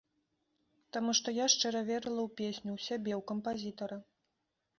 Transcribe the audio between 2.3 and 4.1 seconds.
песню, у сябе, у кампазітара.